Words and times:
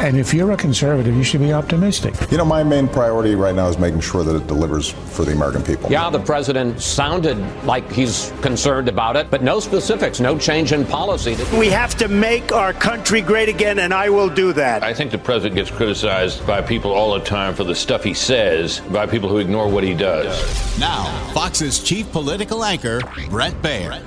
And 0.00 0.16
if 0.16 0.32
you're 0.32 0.50
a 0.50 0.56
conservative, 0.56 1.14
you 1.14 1.22
should 1.22 1.42
be 1.42 1.52
optimistic. 1.52 2.14
You 2.30 2.38
know, 2.38 2.44
my 2.46 2.64
main 2.64 2.88
priority 2.88 3.34
right 3.34 3.54
now 3.54 3.68
is 3.68 3.76
making 3.76 4.00
sure 4.00 4.24
that 4.24 4.34
it 4.34 4.46
delivers 4.46 4.88
for 4.88 5.26
the 5.26 5.32
American 5.32 5.62
people. 5.62 5.90
Yeah, 5.90 6.08
the 6.08 6.18
president 6.18 6.80
sounded 6.80 7.36
like 7.64 7.92
he's 7.92 8.32
concerned 8.40 8.88
about 8.88 9.16
it, 9.16 9.30
but 9.30 9.42
no 9.42 9.60
specifics, 9.60 10.18
no 10.18 10.38
change 10.38 10.72
in 10.72 10.86
policy. 10.86 11.36
We 11.58 11.68
have 11.68 11.94
to 11.98 12.08
make 12.08 12.50
our 12.50 12.72
country 12.72 13.20
great 13.20 13.50
again, 13.50 13.78
and 13.78 13.92
I 13.92 14.08
will 14.08 14.30
do 14.30 14.54
that. 14.54 14.82
I 14.82 14.94
think 14.94 15.10
the 15.10 15.18
president 15.18 15.56
gets 15.56 15.70
criticized 15.70 16.46
by 16.46 16.62
people 16.62 16.92
all 16.92 17.12
the 17.12 17.20
time 17.20 17.54
for 17.54 17.64
the 17.64 17.74
stuff 17.74 18.02
he 18.02 18.14
says, 18.14 18.80
by 18.80 19.06
people 19.06 19.28
who 19.28 19.36
ignore 19.36 19.68
what 19.68 19.84
he 19.84 19.92
does. 19.92 20.78
Now, 20.78 21.04
Fox's 21.34 21.78
chief 21.78 22.10
political 22.10 22.64
anchor, 22.64 23.00
Bret 23.28 23.52
Baier. 23.60 24.02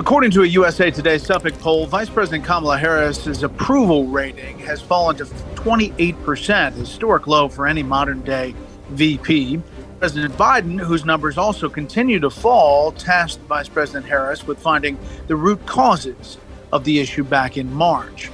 According 0.00 0.30
to 0.30 0.44
a 0.44 0.46
USA 0.46 0.92
Today 0.92 1.18
Suffolk 1.18 1.58
poll, 1.58 1.84
Vice 1.84 2.08
President 2.08 2.44
Kamala 2.44 2.78
Harris's 2.78 3.42
approval 3.42 4.06
rating 4.06 4.56
has 4.60 4.80
fallen 4.80 5.16
to 5.16 5.24
28%, 5.24 6.72
historic 6.74 7.26
low 7.26 7.48
for 7.48 7.66
any 7.66 7.82
modern 7.82 8.20
day 8.20 8.54
VP. 8.90 9.60
President 9.98 10.32
Biden, 10.34 10.78
whose 10.78 11.04
numbers 11.04 11.36
also 11.36 11.68
continue 11.68 12.20
to 12.20 12.30
fall, 12.30 12.92
tasked 12.92 13.42
Vice 13.48 13.68
President 13.68 14.06
Harris 14.06 14.46
with 14.46 14.60
finding 14.60 14.96
the 15.26 15.34
root 15.34 15.66
causes 15.66 16.38
of 16.72 16.84
the 16.84 17.00
issue 17.00 17.24
back 17.24 17.56
in 17.56 17.74
March. 17.74 18.26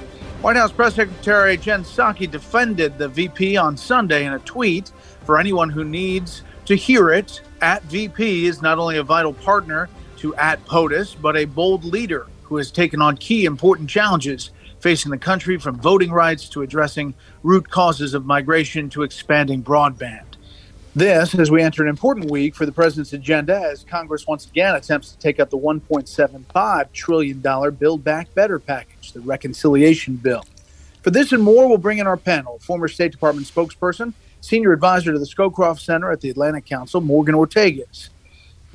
White 0.43 0.57
House 0.57 0.71
Press 0.71 0.93
Secretary 0.93 1.57
Jen 1.57 1.83
Psaki 1.83 2.29
defended 2.29 2.99
the 2.99 3.07
VP 3.07 3.57
on 3.57 3.75
Sunday 3.75 4.27
in 4.27 4.33
a 4.33 4.39
tweet. 4.39 4.91
For 5.23 5.39
anyone 5.39 5.71
who 5.71 5.83
needs 5.83 6.43
to 6.65 6.75
hear 6.75 7.09
it, 7.09 7.41
at 7.61 7.81
VP 7.85 8.45
is 8.45 8.61
not 8.61 8.77
only 8.77 8.97
a 8.97 9.03
vital 9.03 9.33
partner 9.33 9.89
to 10.25 10.35
at 10.37 10.65
POTUS, 10.65 11.15
but 11.21 11.37
a 11.37 11.45
bold 11.45 11.83
leader 11.83 12.25
who 12.43 12.57
has 12.57 12.71
taken 12.71 12.99
on 12.99 13.15
key 13.15 13.45
important 13.45 13.87
challenges 13.87 14.49
facing 14.79 15.11
the 15.11 15.17
country 15.17 15.57
from 15.59 15.77
voting 15.79 16.11
rights 16.11 16.49
to 16.49 16.63
addressing 16.63 17.13
root 17.43 17.69
causes 17.69 18.15
of 18.15 18.25
migration 18.25 18.89
to 18.89 19.03
expanding 19.03 19.61
broadband. 19.61 20.23
This, 20.95 21.35
as 21.35 21.51
we 21.51 21.61
enter 21.61 21.83
an 21.83 21.89
important 21.89 22.31
week 22.31 22.55
for 22.55 22.65
the 22.65 22.71
president's 22.71 23.13
agenda, 23.13 23.55
as 23.55 23.83
Congress 23.83 24.25
once 24.25 24.47
again 24.47 24.73
attempts 24.73 25.11
to 25.11 25.19
take 25.19 25.39
up 25.39 25.51
the 25.51 25.57
$1.75 25.57 26.91
trillion 26.91 27.39
Build 27.75 28.03
Back 28.03 28.33
Better 28.33 28.57
package, 28.57 29.11
the 29.11 29.19
reconciliation 29.19 30.15
bill. 30.15 30.43
For 31.03 31.11
this 31.11 31.33
and 31.33 31.43
more, 31.43 31.67
we'll 31.67 31.77
bring 31.77 31.99
in 31.99 32.07
our 32.07 32.17
panel 32.17 32.57
former 32.59 32.87
State 32.87 33.11
Department 33.11 33.45
spokesperson, 33.45 34.13
senior 34.41 34.73
advisor 34.73 35.11
to 35.13 35.19
the 35.19 35.25
Scowcroft 35.25 35.81
Center 35.81 36.11
at 36.11 36.21
the 36.21 36.31
Atlantic 36.31 36.65
Council, 36.65 37.01
Morgan 37.01 37.35
Ortagus 37.35 38.09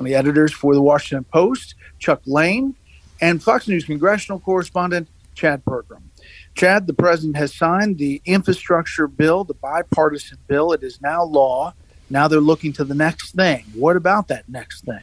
one 0.01 0.07
of 0.07 0.11
the 0.13 0.17
editors 0.17 0.51
for 0.51 0.73
the 0.73 0.81
Washington 0.81 1.25
Post, 1.25 1.75
Chuck 1.99 2.23
Lane, 2.25 2.75
and 3.21 3.43
Fox 3.43 3.69
News 3.69 3.85
congressional 3.85 4.41
correspondent, 4.41 5.09
Chad 5.35 5.63
Pergram. 5.63 6.01
Chad, 6.55 6.87
the 6.87 6.95
president 6.95 7.37
has 7.37 7.55
signed 7.55 7.99
the 7.99 8.23
infrastructure 8.25 9.07
bill, 9.07 9.45
the 9.45 9.53
bipartisan 9.53 10.39
bill. 10.47 10.73
It 10.73 10.83
is 10.83 11.03
now 11.03 11.23
law. 11.23 11.75
Now 12.09 12.29
they're 12.29 12.41
looking 12.41 12.73
to 12.75 12.85
the 12.85 12.95
next 12.95 13.35
thing. 13.35 13.67
What 13.75 13.97
about 13.97 14.29
that 14.29 14.49
next 14.49 14.87
thing? 14.87 15.03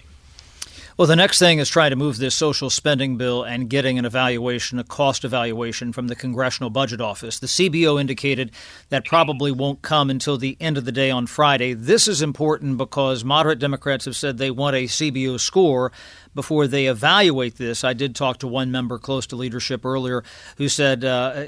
Well, 0.97 1.05
the 1.07 1.15
next 1.15 1.37
thing 1.37 1.59
is 1.59 1.69
trying 1.69 1.91
to 1.91 1.95
move 1.95 2.17
this 2.17 2.33
social 2.33 2.71
spending 2.71 3.17
bill 3.17 3.43
and 3.43 3.69
getting 3.69 3.99
an 3.99 4.05
evaluation, 4.05 4.79
a 4.79 4.83
cost 4.83 5.23
evaluation 5.23 5.93
from 5.93 6.07
the 6.07 6.15
Congressional 6.15 6.71
Budget 6.71 6.99
Office. 6.99 7.37
The 7.37 7.45
CBO 7.45 8.01
indicated 8.01 8.49
that 8.89 9.05
probably 9.05 9.51
won't 9.51 9.83
come 9.83 10.09
until 10.09 10.39
the 10.39 10.57
end 10.59 10.75
of 10.75 10.85
the 10.85 10.91
day 10.91 11.11
on 11.11 11.27
Friday. 11.27 11.73
This 11.73 12.07
is 12.07 12.23
important 12.23 12.79
because 12.79 13.23
moderate 13.23 13.59
Democrats 13.59 14.05
have 14.05 14.15
said 14.15 14.39
they 14.39 14.49
want 14.49 14.75
a 14.75 14.85
CBO 14.85 15.39
score 15.39 15.91
before 16.37 16.67
they 16.67 16.85
evaluate 16.85 17.55
this. 17.55 17.83
I 17.83 17.93
did 17.93 18.15
talk 18.15 18.37
to 18.37 18.47
one 18.47 18.71
member 18.71 18.99
close 18.99 19.25
to 19.27 19.35
leadership 19.35 19.83
earlier 19.83 20.23
who 20.57 20.69
said 20.69 21.03
uh, 21.03 21.45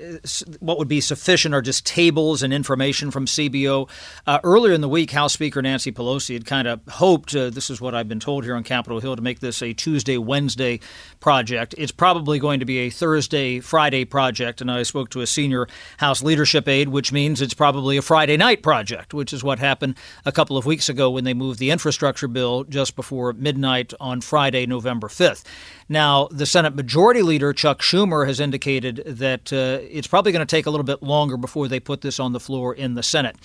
what 0.60 0.80
would 0.80 0.88
be 0.88 1.00
sufficient 1.00 1.54
are 1.54 1.62
just 1.62 1.86
tables 1.86 2.42
and 2.42 2.52
information 2.52 3.12
from 3.12 3.28
CBO. 3.28 3.88
Uh, 4.26 4.40
earlier 4.44 4.74
in 4.74 4.82
the 4.82 4.90
week, 4.90 5.12
House 5.12 5.34
Speaker 5.34 5.62
Nancy 5.62 5.92
Pelosi 5.92 6.34
had 6.34 6.48
kind 6.48 6.68
of 6.68 6.82
hoped, 6.90 7.36
uh, 7.36 7.52
this 7.52 7.70
is 7.70 7.80
what 7.80 7.94
I've 7.94 8.10
been 8.10 8.20
told 8.20 8.44
here 8.44 8.56
on 8.56 8.64
Capitol 8.64 9.00
Hill, 9.00 9.16
to 9.16 9.22
make 9.22 9.42
this 9.42 9.62
a 9.62 9.74
Tuesday, 9.74 10.18
Wednesday 10.18 10.80
project. 11.20 11.76
It's 11.78 11.92
probably 11.92 12.40
going 12.40 12.60
to 12.60 12.66
be 12.66 12.80
a 12.80 12.90
Thursday, 12.90 13.60
Friday 13.60 14.06
project. 14.06 14.60
And 14.60 14.72
I 14.72 14.82
spoke 14.82 15.12
to 15.12 15.22
a 15.22 15.28
senior 15.28 15.68
House 15.98 16.24
leadership 16.24 16.68
aide, 16.68 16.90
which 16.90 17.12
means 17.12 17.44
it's 17.44 17.54
probably 17.54 17.98
a 17.98 18.02
Friday 18.02 18.38
night 18.38 18.64
project, 18.64 19.14
which 19.14 19.34
is 19.34 19.44
what 19.44 19.60
happened 19.60 19.98
a 20.26 20.32
couple 20.32 20.58
of 20.58 20.66
weeks 20.66 20.90
ago 20.90 21.12
when 21.12 21.26
they 21.26 21.36
moved 21.36 21.60
the 21.60 21.70
infrastructure 21.70 22.28
bill 22.28 22.64
just 22.64 22.96
before 22.96 23.34
midnight 23.34 23.94
on 24.00 24.20
Friday. 24.22 24.66
November 24.80 25.10
5th. 25.10 25.44
Now, 25.90 26.30
the 26.32 26.46
Senate 26.46 26.74
Majority 26.74 27.22
Leader, 27.22 27.52
Chuck 27.52 27.82
Schumer, 27.82 28.26
has 28.26 28.40
indicated 28.40 29.04
that 29.06 29.52
uh, 29.52 29.80
it's 29.92 30.08
probably 30.08 30.32
going 30.32 30.46
to 30.46 30.56
take 30.56 30.66
a 30.66 30.70
little 30.70 30.86
bit 30.86 31.04
longer 31.04 31.36
before 31.36 31.68
they 31.68 31.82
put 31.82 32.00
this 32.00 32.18
on 32.18 32.32
the 32.32 32.40
floor 32.40 32.74
in 32.74 32.96
the 32.96 33.04
Senate. 33.04 33.36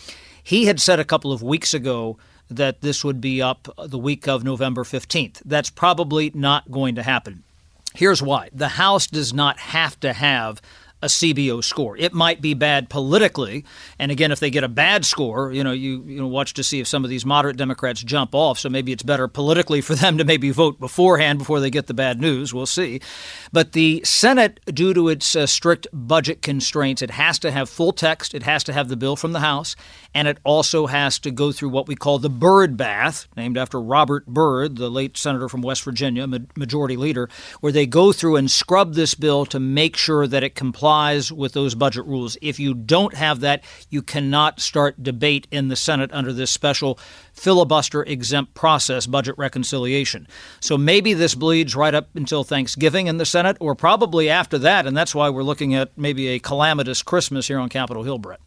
He 0.41 0.67
had 0.67 0.81
said 0.81 1.01
a 1.01 1.05
couple 1.05 1.33
of 1.33 1.43
weeks 1.43 1.75
ago 1.75 2.19
that 2.49 2.83
this 2.83 3.03
would 3.03 3.21
be 3.21 3.43
up 3.43 3.69
the 3.77 3.99
week 3.99 4.29
of 4.29 4.45
November 4.45 4.85
15th. 4.85 5.43
That's 5.45 5.71
probably 5.71 6.31
not 6.35 6.71
going 6.71 6.95
to 6.95 7.03
happen. 7.03 7.43
Here's 7.97 8.23
why 8.23 8.51
the 8.53 8.69
House 8.69 9.09
does 9.09 9.33
not 9.33 9.59
have 9.59 9.99
to 10.01 10.13
have 10.13 10.63
a 11.05 11.07
CBO 11.07 11.63
score. 11.63 11.99
It 11.99 12.15
might 12.15 12.41
be 12.41 12.55
bad 12.55 12.89
politically, 12.89 13.65
and 13.99 14.11
again, 14.11 14.33
if 14.33 14.41
they 14.41 14.49
get 14.49 14.65
a 14.65 14.69
bad 14.69 15.05
score, 15.05 15.53
you 15.53 15.63
know, 15.63 15.73
you 15.73 16.03
you 16.05 16.19
know, 16.19 16.27
watch 16.27 16.55
to 16.55 16.65
see 16.65 16.81
if 16.81 16.89
some 16.89 17.05
of 17.05 17.11
these 17.11 17.27
moderate 17.27 17.59
Democrats 17.59 18.03
jump 18.03 18.35
off. 18.35 18.59
So 18.59 18.71
maybe 18.71 18.91
it's 18.91 19.03
better 19.03 19.29
politically 19.29 19.83
for 19.83 19.95
them 19.95 20.17
to 20.17 20.25
maybe 20.25 20.51
vote 20.51 20.81
beforehand 20.81 21.39
before 21.39 21.61
they 21.61 21.69
get 21.69 21.89
the 21.89 21.95
bad 21.95 22.21
news. 22.21 22.55
We'll 22.55 22.65
see. 22.65 23.01
But 23.53 23.73
the 23.73 24.01
Senate, 24.03 24.61
due 24.67 24.95
to 24.95 25.11
its 25.11 25.37
uh, 25.37 25.47
strict 25.47 25.87
budget 25.93 26.41
constraints, 26.41 27.03
it 27.03 27.11
has 27.11 27.39
to 27.41 27.51
have 27.51 27.69
full 27.69 27.93
text. 27.93 28.35
It 28.35 28.45
has 28.45 28.65
to 28.65 28.73
have 28.73 28.89
the 28.89 28.97
bill 28.97 29.15
from 29.15 29.33
the 29.33 29.41
House, 29.41 29.77
and 30.15 30.27
it 30.27 30.39
also 30.43 30.87
has 30.87 31.19
to 31.19 31.31
go 31.31 31.53
through 31.53 31.69
what 31.69 31.87
we 31.87 31.97
call 31.97 32.19
the 32.19 32.31
Byrd 32.31 32.79
bath, 32.79 33.29
named 33.37 33.59
after 33.59 33.79
Robert 33.79 34.27
Byrd, 34.27 34.77
the 34.77 34.91
late 34.91 35.19
senator 35.19 35.51
from 35.51 35.61
West 35.61 35.85
Virginia, 35.85 36.27
majority 36.57 36.97
leader, 36.97 37.29
where 37.61 37.73
they 37.73 37.87
go 37.87 38.11
through 38.11 38.37
and 38.37 38.51
scrub 38.51 38.95
this 38.95 39.15
bill 39.15 39.45
to 39.45 39.61
make 39.61 39.97
sure 39.97 40.27
that 40.27 40.43
it 40.43 40.55
complies 40.55 40.94
complies 40.95 41.33
with 41.33 41.53
those 41.53 41.75
budget 41.75 42.07
rules. 42.07 42.37
If 42.41 42.61
you 42.61 42.73
don't 42.73 43.15
have 43.15 43.41
that, 43.41 43.65
you 43.91 44.01
cannot 44.01 44.61
start 44.61 45.03
debate 45.03 45.49
in 45.51 45.69
the 45.69 45.77
Senate 45.77 46.11
under 46.13 46.33
this 46.33 46.53
special 46.53 46.99
filibuster 47.33 48.05
exempt 48.05 48.55
process, 48.55 49.07
budget 49.07 49.35
reconciliation. 49.37 50.29
So 50.61 50.79
maybe 50.79 51.13
this 51.13 51.35
bleeds 51.35 51.75
right 51.75 51.95
up 51.95 52.09
until 52.15 52.45
Thanksgiving 52.45 53.09
in 53.09 53.17
the 53.17 53.27
Senate, 53.27 53.57
or 53.59 53.75
probably 53.75 54.31
after 54.31 54.57
that, 54.59 54.87
and 54.87 54.97
that's 54.97 55.15
why 55.15 55.31
we're 55.31 55.43
looking 55.43 55.75
at 55.75 55.91
maybe 55.99 56.29
a 56.29 56.39
calamitous 56.39 57.03
Christmas 57.03 57.49
here 57.49 57.59
on 57.59 57.69
Capitol 57.69 58.05
Hill, 58.05 58.19
Bret. 58.19 58.41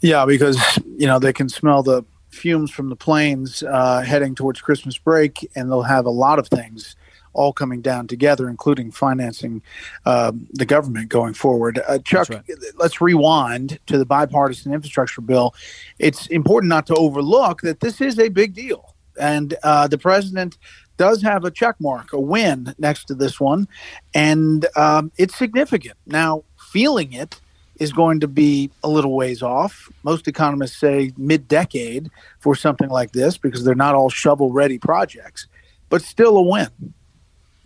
Yeah, 0.00 0.24
because 0.24 0.58
you 0.96 1.08
know 1.08 1.18
they 1.18 1.32
can 1.32 1.48
smell 1.48 1.82
the 1.82 2.04
fumes 2.30 2.70
from 2.70 2.88
the 2.88 2.96
planes 2.96 3.64
uh, 3.64 4.00
heading 4.02 4.36
towards 4.36 4.60
Christmas 4.60 4.96
break, 4.96 5.48
and 5.56 5.70
they'll 5.70 5.82
have 5.82 6.06
a 6.06 6.10
lot 6.10 6.38
of 6.38 6.46
things 6.46 6.94
all 7.34 7.52
coming 7.52 7.80
down 7.80 8.06
together, 8.06 8.48
including 8.48 8.90
financing 8.90 9.62
uh, 10.06 10.32
the 10.52 10.64
government 10.64 11.08
going 11.08 11.34
forward. 11.34 11.80
Uh, 11.86 11.98
Chuck, 11.98 12.30
right. 12.30 12.42
let's 12.76 13.00
rewind 13.00 13.78
to 13.86 13.98
the 13.98 14.06
bipartisan 14.06 14.72
infrastructure 14.72 15.20
bill. 15.20 15.54
It's 15.98 16.26
important 16.28 16.70
not 16.70 16.86
to 16.86 16.94
overlook 16.94 17.60
that 17.62 17.80
this 17.80 18.00
is 18.00 18.18
a 18.18 18.28
big 18.28 18.54
deal, 18.54 18.94
and 19.20 19.54
uh, 19.62 19.88
the 19.88 19.98
president 19.98 20.58
does 20.96 21.22
have 21.22 21.44
a 21.44 21.50
check 21.50 21.76
mark, 21.80 22.12
a 22.12 22.20
win 22.20 22.74
next 22.78 23.06
to 23.06 23.14
this 23.14 23.40
one, 23.40 23.66
and 24.14 24.66
um, 24.76 25.10
it's 25.18 25.36
significant. 25.36 25.96
Now, 26.06 26.44
feeling 26.56 27.12
it 27.12 27.40
is 27.80 27.92
going 27.92 28.20
to 28.20 28.28
be 28.28 28.70
a 28.82 28.88
little 28.88 29.14
ways 29.14 29.42
off. 29.42 29.90
Most 30.02 30.28
economists 30.28 30.76
say 30.76 31.12
mid 31.16 31.48
decade 31.48 32.10
for 32.38 32.54
something 32.54 32.88
like 32.88 33.12
this 33.12 33.36
because 33.36 33.64
they're 33.64 33.74
not 33.74 33.94
all 33.94 34.10
shovel 34.10 34.52
ready 34.52 34.78
projects, 34.78 35.48
but 35.88 36.02
still 36.02 36.36
a 36.36 36.42
win. 36.42 36.68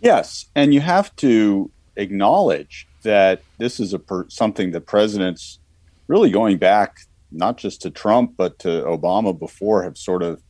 Yes. 0.01 0.45
And 0.55 0.73
you 0.73 0.81
have 0.81 1.15
to 1.17 1.71
acknowledge 1.95 2.87
that 3.03 3.41
this 3.57 3.79
is 3.79 3.93
a 3.93 3.99
per- 3.99 4.29
something 4.29 4.71
that 4.71 4.85
presidents 4.85 5.59
really 6.07 6.31
going 6.31 6.57
back 6.57 7.01
not 7.31 7.57
just 7.57 7.81
to 7.81 7.89
Trump 7.89 8.33
but 8.37 8.59
to 8.59 8.67
Obama 8.83 9.37
before 9.37 9.83
have 9.83 9.97
sort 9.97 10.23
of 10.23 10.41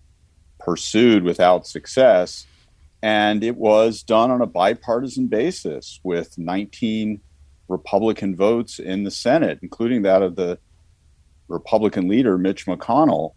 pursued 0.60 1.24
without 1.24 1.68
success 1.68 2.46
and 3.02 3.44
it 3.44 3.56
was 3.56 4.04
done 4.04 4.30
on 4.32 4.42
a 4.42 4.46
bipartisan 4.46 5.28
basis 5.28 6.00
with 6.04 6.38
19 6.38 7.22
Republican 7.68 8.36
votes 8.36 8.80
in 8.80 9.04
the 9.04 9.12
Senate, 9.12 9.60
including 9.62 10.02
that 10.02 10.22
of 10.22 10.36
the 10.36 10.60
Republican 11.48 12.08
leader, 12.08 12.38
Mitch 12.38 12.66
McConnell. 12.66 13.36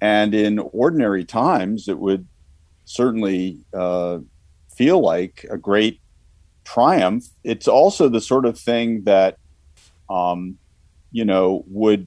And 0.00 0.34
in 0.34 0.58
ordinary 0.58 1.24
times, 1.24 1.88
it 1.88 1.98
would 1.98 2.26
certainly 2.84 3.58
uh, 3.74 4.18
feel 4.76 5.00
like 5.00 5.46
a 5.50 5.58
great 5.58 6.00
triumph. 6.64 7.24
It's 7.44 7.68
also 7.68 8.08
the 8.08 8.20
sort 8.20 8.46
of 8.46 8.58
thing 8.58 9.04
that, 9.04 9.38
um, 10.08 10.58
you 11.10 11.24
know, 11.24 11.64
would 11.68 12.06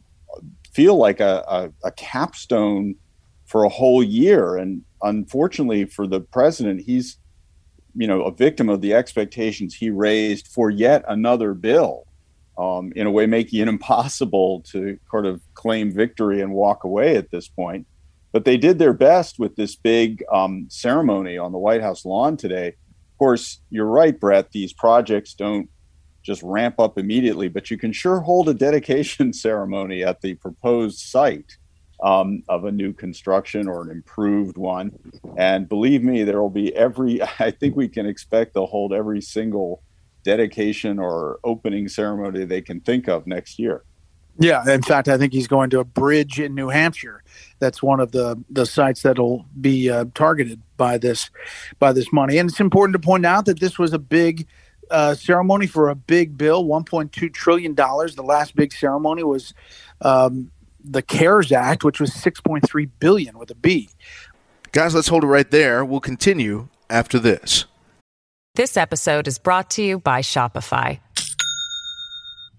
feel 0.73 0.97
like 0.97 1.19
a, 1.19 1.43
a, 1.47 1.87
a 1.87 1.91
capstone 1.91 2.95
for 3.45 3.63
a 3.63 3.69
whole 3.69 4.03
year. 4.03 4.57
And 4.57 4.83
unfortunately 5.01 5.85
for 5.85 6.07
the 6.07 6.19
president, 6.19 6.81
he's 6.81 7.17
you 7.95 8.07
know 8.07 8.23
a 8.23 8.31
victim 8.31 8.69
of 8.69 8.81
the 8.81 8.93
expectations 8.93 9.73
he 9.73 9.89
raised 9.89 10.47
for 10.47 10.69
yet 10.69 11.03
another 11.07 11.53
bill. 11.53 12.05
Um, 12.57 12.93
in 12.95 13.05
a 13.05 13.11
way, 13.11 13.25
making 13.25 13.59
it 13.59 13.67
impossible 13.75 14.61
to 14.71 14.97
sort 15.09 15.25
of 15.25 15.41
claim 15.55 15.91
victory 15.91 16.41
and 16.41 16.53
walk 16.53 16.83
away 16.83 17.17
at 17.17 17.31
this 17.31 17.47
point. 17.47 17.85
But 18.35 18.43
they 18.43 18.57
did 18.57 18.79
their 18.79 18.91
best 18.91 19.39
with 19.39 19.55
this 19.55 19.77
big 19.77 20.21
um, 20.29 20.67
ceremony 20.69 21.37
on 21.37 21.53
the 21.53 21.57
White 21.57 21.79
House 21.79 22.03
lawn 22.03 22.35
today. 22.35 22.67
Of 22.67 23.17
course, 23.17 23.61
you're 23.69 23.85
right, 23.85 24.19
Bret. 24.19 24.51
These 24.51 24.73
projects 24.73 25.33
don't 25.33 25.69
just 26.21 26.43
ramp 26.43 26.77
up 26.77 26.97
immediately, 26.97 27.47
but 27.47 27.71
you 27.71 27.77
can 27.77 27.93
sure 27.93 28.19
hold 28.19 28.49
a 28.49 28.53
dedication 28.53 29.31
ceremony 29.47 30.03
at 30.03 30.19
the 30.19 30.33
proposed 30.33 30.99
site 30.99 31.55
um, 32.03 32.43
of 32.49 32.65
a 32.65 32.73
new 32.73 32.91
construction 32.91 33.69
or 33.69 33.83
an 33.83 33.89
improved 33.89 34.57
one. 34.57 34.91
And 35.37 35.69
believe 35.69 36.03
me, 36.03 36.25
there 36.25 36.41
will 36.41 36.49
be 36.49 36.75
every, 36.75 37.21
I 37.39 37.51
think 37.51 37.77
we 37.77 37.87
can 37.87 38.05
expect 38.05 38.53
they'll 38.53 38.67
hold 38.67 38.91
every 38.91 39.21
single 39.21 39.81
dedication 40.25 40.99
or 40.99 41.39
opening 41.45 41.87
ceremony 41.87 42.43
they 42.43 42.61
can 42.61 42.81
think 42.81 43.07
of 43.07 43.27
next 43.27 43.59
year. 43.59 43.85
Yeah, 44.37 44.69
in 44.69 44.81
fact, 44.81 45.07
I 45.07 45.17
think 45.17 45.31
he's 45.31 45.47
going 45.47 45.69
to 45.69 45.79
a 45.79 45.85
bridge 45.85 46.39
in 46.39 46.55
New 46.55 46.69
Hampshire. 46.69 47.23
That's 47.59 47.81
one 47.81 47.99
of 47.99 48.11
the 48.11 48.43
the 48.49 48.65
sites 48.65 49.01
that'll 49.01 49.45
be 49.59 49.89
uh, 49.89 50.05
targeted 50.13 50.61
by 50.75 50.97
this 50.97 51.29
by 51.79 51.93
this 51.93 52.11
money. 52.11 52.37
And 52.37 52.49
it's 52.49 52.59
important 52.59 52.93
to 52.93 52.99
point 52.99 53.25
out 53.25 53.45
that 53.45 53.59
this 53.59 53.79
was 53.79 53.93
a 53.93 53.99
big 53.99 54.45
uh, 54.91 55.15
ceremony 55.15 55.67
for 55.67 55.89
a 55.89 55.95
big 55.95 56.37
bill, 56.37 56.65
1.2 56.65 57.33
trillion 57.33 57.73
dollars. 57.73 58.15
The 58.15 58.23
last 58.23 58.55
big 58.55 58.73
ceremony 58.73 59.23
was 59.23 59.53
um, 60.01 60.51
the 60.83 61.01
CARES 61.01 61.51
Act, 61.51 61.83
which 61.83 61.99
was 61.99 62.11
6.3 62.11 62.89
billion 62.99 63.37
with 63.37 63.49
a 63.51 63.55
B. 63.55 63.89
Guys, 64.71 64.93
let's 64.93 65.07
hold 65.07 65.23
it 65.23 65.27
right 65.27 65.49
there. 65.49 65.85
We'll 65.85 66.01
continue 66.01 66.67
after 66.89 67.19
this. 67.19 67.65
This 68.55 68.77
episode 68.77 69.27
is 69.27 69.37
brought 69.37 69.69
to 69.71 69.83
you 69.83 69.99
by 69.99 70.21
Shopify. 70.21 70.99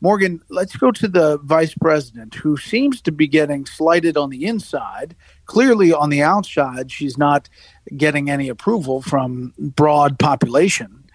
Morgan, 0.00 0.40
let's 0.48 0.76
go 0.76 0.92
to 0.92 1.08
the 1.08 1.38
vice 1.38 1.74
president 1.74 2.34
who 2.36 2.56
seems 2.56 3.00
to 3.02 3.12
be 3.12 3.26
getting 3.26 3.66
slighted 3.66 4.16
on 4.16 4.30
the 4.30 4.44
inside. 4.44 5.16
Clearly, 5.46 5.92
on 5.92 6.10
the 6.10 6.22
outside, 6.22 6.92
she's 6.92 7.18
not 7.18 7.48
getting 7.96 8.30
any 8.30 8.48
approval 8.48 9.02
from 9.02 9.54
broad 9.58 10.18
population. 10.18 11.10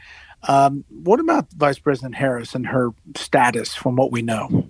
Um, 0.47 0.83
what 0.89 1.21
about 1.21 1.51
Vice 1.53 1.79
President 1.79 2.15
Harris 2.15 2.53
and 2.53 2.67
her 2.67 2.89
status 3.15 3.73
from 3.73 3.95
what 3.95 4.11
we 4.11 4.21
know? 4.21 4.67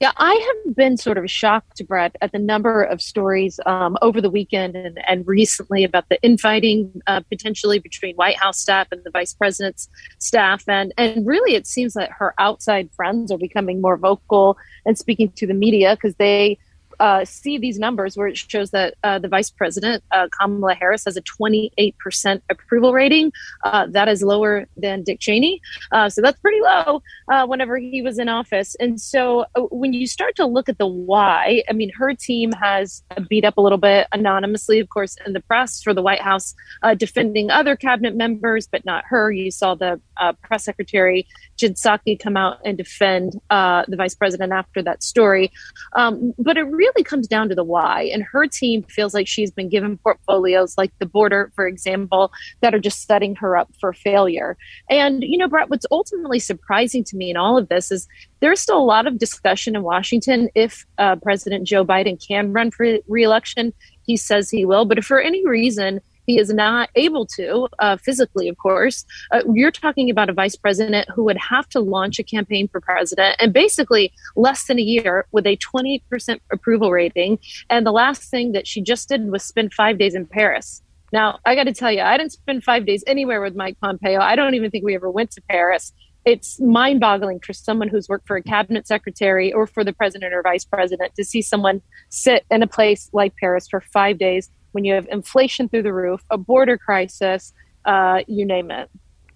Yeah, 0.00 0.12
I 0.16 0.62
have 0.64 0.76
been 0.76 0.96
sort 0.96 1.18
of 1.18 1.28
shocked, 1.28 1.84
Bret, 1.88 2.14
at 2.20 2.30
the 2.30 2.38
number 2.38 2.84
of 2.84 3.02
stories 3.02 3.58
um, 3.66 3.98
over 4.00 4.20
the 4.20 4.30
weekend 4.30 4.76
and, 4.76 5.00
and, 5.08 5.26
recently 5.26 5.82
about 5.82 6.08
the 6.08 6.22
infighting 6.22 7.02
uh, 7.08 7.20
potentially 7.28 7.80
between 7.80 8.14
White 8.14 8.36
House 8.36 8.60
staff 8.60 8.86
and 8.92 9.02
the 9.02 9.10
vice 9.10 9.34
president's 9.34 9.88
staff. 10.18 10.62
And, 10.68 10.94
and 10.96 11.26
really, 11.26 11.56
it 11.56 11.66
seems 11.66 11.94
that 11.94 12.12
her 12.12 12.32
outside 12.38 12.90
friends 12.94 13.32
are 13.32 13.38
becoming 13.38 13.80
more 13.80 13.96
vocal 13.96 14.56
and 14.86 14.96
speaking 14.96 15.32
to 15.32 15.48
the 15.48 15.54
media 15.54 15.96
because 15.96 16.14
they 16.14 16.58
uh, 17.00 17.24
see 17.24 17.58
these 17.58 17.78
numbers 17.78 18.16
where 18.16 18.28
it 18.28 18.36
shows 18.36 18.70
that 18.70 18.94
uh, 19.04 19.18
the 19.18 19.28
vice 19.28 19.50
president, 19.50 20.02
uh, 20.10 20.28
Kamala 20.38 20.74
Harris, 20.74 21.04
has 21.04 21.16
a 21.16 21.22
28% 21.22 22.42
approval 22.50 22.92
rating. 22.92 23.32
Uh, 23.64 23.86
that 23.90 24.08
is 24.08 24.22
lower 24.22 24.66
than 24.76 25.02
Dick 25.02 25.20
Cheney. 25.20 25.60
Uh, 25.92 26.08
so 26.08 26.20
that's 26.20 26.38
pretty 26.40 26.60
low 26.60 27.02
whenever 27.46 27.76
he 27.76 28.02
was 28.02 28.18
in 28.18 28.28
office. 28.28 28.74
And 28.80 29.00
so 29.00 29.44
when 29.70 29.92
you 29.92 30.06
start 30.06 30.36
to 30.36 30.46
look 30.46 30.68
at 30.68 30.78
the 30.78 30.86
why, 30.86 31.62
I 31.68 31.72
mean, 31.72 31.90
her 31.96 32.14
team 32.14 32.52
has 32.52 33.02
beat 33.28 33.44
up 33.44 33.56
a 33.58 33.60
little 33.60 33.78
bit 33.78 34.08
anonymously, 34.12 34.80
of 34.80 34.88
course, 34.88 35.16
in 35.26 35.32
the 35.32 35.40
press 35.40 35.82
for 35.82 35.94
the 35.94 36.02
White 36.02 36.22
House 36.22 36.54
defending 36.96 37.50
other 37.50 37.76
cabinet 37.76 38.16
members, 38.16 38.66
but 38.66 38.84
not 38.84 39.04
her. 39.06 39.30
You 39.30 39.50
saw 39.50 39.74
the 39.74 40.00
press 40.42 40.64
secretary, 40.64 41.26
Psaki, 41.58 42.18
come 42.18 42.36
out 42.36 42.58
and 42.64 42.76
defend 42.76 43.34
the 43.50 43.96
vice 43.96 44.14
president 44.14 44.52
after 44.52 44.82
that 44.82 45.02
story. 45.02 45.50
Um, 45.94 46.34
but 46.38 46.56
it 46.56 46.64
really 46.64 46.88
really 46.98 47.04
comes 47.04 47.28
down 47.28 47.48
to 47.48 47.54
the 47.54 47.64
why. 47.64 48.10
And 48.12 48.22
her 48.22 48.46
team 48.46 48.82
feels 48.82 49.14
like 49.14 49.28
she's 49.28 49.50
been 49.50 49.68
given 49.68 49.98
portfolios 49.98 50.76
like 50.76 50.92
the 50.98 51.06
border, 51.06 51.52
for 51.54 51.66
example, 51.66 52.32
that 52.60 52.74
are 52.74 52.78
just 52.78 53.06
setting 53.06 53.36
her 53.36 53.56
up 53.56 53.70
for 53.80 53.92
failure. 53.92 54.56
And, 54.90 55.22
you 55.22 55.38
know, 55.38 55.48
Bret, 55.48 55.70
what's 55.70 55.86
ultimately 55.90 56.38
surprising 56.38 57.04
to 57.04 57.16
me 57.16 57.30
in 57.30 57.36
all 57.36 57.58
of 57.58 57.68
this 57.68 57.90
is 57.90 58.08
there's 58.40 58.60
still 58.60 58.78
a 58.78 58.84
lot 58.84 59.06
of 59.06 59.18
discussion 59.18 59.76
in 59.76 59.82
Washington 59.82 60.48
if 60.54 60.86
uh, 60.98 61.16
President 61.16 61.66
Joe 61.66 61.84
Biden 61.84 62.24
can 62.24 62.52
run 62.52 62.70
for 62.70 62.98
reelection. 63.08 63.72
He 64.06 64.16
says 64.16 64.50
he 64.50 64.64
will. 64.64 64.84
But 64.84 64.98
if 64.98 65.04
for 65.04 65.20
any 65.20 65.46
reason 65.46 66.00
he 66.28 66.38
is 66.38 66.52
not 66.52 66.90
able 66.94 67.24
to, 67.24 67.66
uh, 67.78 67.96
physically, 67.96 68.48
of 68.48 68.58
course. 68.58 69.06
Uh, 69.32 69.40
you're 69.54 69.70
talking 69.70 70.10
about 70.10 70.28
a 70.28 70.34
vice 70.34 70.56
president 70.56 71.08
who 71.14 71.24
would 71.24 71.38
have 71.38 71.66
to 71.70 71.80
launch 71.80 72.18
a 72.18 72.22
campaign 72.22 72.68
for 72.68 72.82
president 72.82 73.34
and 73.40 73.54
basically 73.54 74.12
less 74.36 74.66
than 74.66 74.78
a 74.78 74.82
year 74.82 75.26
with 75.32 75.46
a 75.46 75.56
20% 75.56 76.38
approval 76.52 76.92
rating. 76.92 77.38
And 77.70 77.86
the 77.86 77.92
last 77.92 78.30
thing 78.30 78.52
that 78.52 78.66
she 78.66 78.82
just 78.82 79.08
did 79.08 79.32
was 79.32 79.42
spend 79.42 79.72
five 79.72 79.98
days 79.98 80.14
in 80.14 80.26
Paris. 80.26 80.82
Now, 81.14 81.38
I 81.46 81.54
got 81.54 81.64
to 81.64 81.72
tell 81.72 81.90
you, 81.90 82.02
I 82.02 82.18
didn't 82.18 82.32
spend 82.32 82.62
five 82.62 82.84
days 82.84 83.02
anywhere 83.06 83.40
with 83.40 83.56
Mike 83.56 83.78
Pompeo. 83.80 84.20
I 84.20 84.36
don't 84.36 84.54
even 84.54 84.70
think 84.70 84.84
we 84.84 84.94
ever 84.94 85.10
went 85.10 85.30
to 85.30 85.42
Paris. 85.48 85.94
It's 86.26 86.60
mind 86.60 87.00
boggling 87.00 87.40
for 87.40 87.54
someone 87.54 87.88
who's 87.88 88.06
worked 88.06 88.26
for 88.26 88.36
a 88.36 88.42
cabinet 88.42 88.86
secretary 88.86 89.50
or 89.50 89.66
for 89.66 89.82
the 89.82 89.94
president 89.94 90.34
or 90.34 90.42
vice 90.42 90.66
president 90.66 91.14
to 91.14 91.24
see 91.24 91.40
someone 91.40 91.80
sit 92.10 92.44
in 92.50 92.62
a 92.62 92.66
place 92.66 93.08
like 93.14 93.34
Paris 93.36 93.66
for 93.66 93.80
five 93.80 94.18
days 94.18 94.50
when 94.78 94.84
you 94.84 94.94
have 94.94 95.08
inflation 95.10 95.68
through 95.68 95.82
the 95.82 95.92
roof, 95.92 96.22
a 96.30 96.38
border 96.38 96.78
crisis, 96.78 97.52
uh, 97.84 98.20
you 98.28 98.46
name 98.46 98.70
it. 98.70 98.88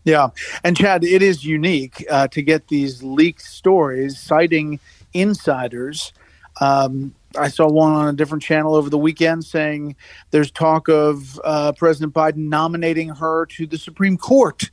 Yeah. 0.04 0.28
And 0.62 0.76
Chad, 0.76 1.02
it 1.02 1.20
is 1.20 1.44
unique 1.44 2.06
uh, 2.08 2.28
to 2.28 2.42
get 2.42 2.68
these 2.68 3.02
leaked 3.02 3.42
stories 3.42 4.20
citing 4.20 4.78
insiders. 5.12 6.12
Um, 6.60 7.16
I 7.36 7.48
saw 7.48 7.68
one 7.68 7.92
on 7.92 8.06
a 8.06 8.12
different 8.12 8.44
channel 8.44 8.76
over 8.76 8.88
the 8.88 8.98
weekend 8.98 9.44
saying 9.44 9.96
there's 10.30 10.52
talk 10.52 10.86
of 10.88 11.40
uh, 11.42 11.72
President 11.72 12.14
Biden 12.14 12.48
nominating 12.48 13.08
her 13.08 13.46
to 13.46 13.66
the 13.66 13.78
Supreme 13.78 14.16
Court 14.16 14.70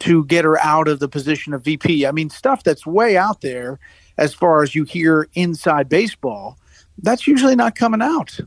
to 0.00 0.24
get 0.26 0.44
her 0.44 0.56
out 0.60 0.86
of 0.86 1.00
the 1.00 1.08
position 1.08 1.52
of 1.52 1.64
VP. 1.64 2.06
I 2.06 2.12
mean, 2.12 2.30
stuff 2.30 2.62
that's 2.62 2.86
way 2.86 3.16
out 3.16 3.40
there 3.40 3.80
as 4.18 4.34
far 4.34 4.62
as 4.62 4.72
you 4.72 4.84
hear 4.84 5.26
inside 5.34 5.88
baseball. 5.88 6.58
That's 6.98 7.26
usually 7.26 7.56
not 7.56 7.74
coming 7.74 8.02
out. 8.02 8.38